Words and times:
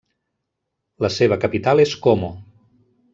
La 1.05 1.11
seva 1.17 1.39
capital 1.45 1.83
és 1.87 1.93
Como. 2.07 2.31